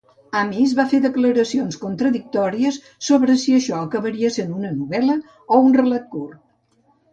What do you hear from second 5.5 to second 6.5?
o un relat curt.